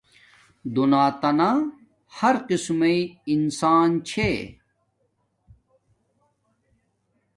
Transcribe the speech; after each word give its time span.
دنیاتانا 0.75 1.49
ہر 2.17 2.35
قسم 2.47 2.75
مݵ 2.79 2.97
انسان 3.33 3.89
چھے 4.07 4.29